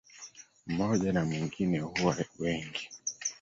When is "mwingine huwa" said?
1.25-2.15